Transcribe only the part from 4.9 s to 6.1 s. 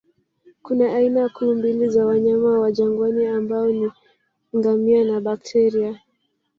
na bakteria